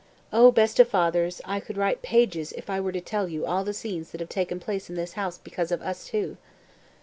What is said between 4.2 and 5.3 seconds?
taken place in this